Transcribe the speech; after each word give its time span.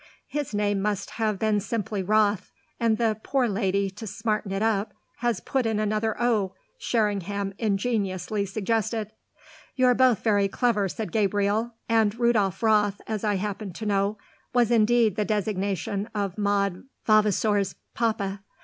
"His 0.25 0.51
name 0.55 0.81
must 0.81 1.11
have 1.11 1.37
been 1.37 1.59
simply 1.59 2.01
Roth, 2.01 2.49
and 2.79 2.97
the 2.97 3.19
poor 3.21 3.47
lady, 3.47 3.91
to 3.91 4.07
smarten 4.07 4.51
it 4.51 4.63
up, 4.63 4.95
has 5.17 5.39
put 5.39 5.67
in 5.67 5.79
another 5.79 6.19
o," 6.19 6.55
Sherringham 6.79 7.53
ingeniously 7.59 8.47
suggested. 8.47 9.11
"You're 9.75 9.93
both 9.93 10.23
very 10.23 10.47
clever," 10.47 10.89
said 10.89 11.11
Gabriel, 11.11 11.75
"and 11.87 12.17
Rudolf 12.19 12.63
Roth, 12.63 12.99
as 13.05 13.23
I 13.23 13.35
happen 13.35 13.73
to 13.73 13.85
know, 13.85 14.17
was 14.55 14.71
indeed 14.71 15.17
the 15.17 15.23
designation 15.23 16.09
of 16.15 16.35
Maud 16.35 16.83
Vavasour's 17.05 17.75
papa. 17.93 18.41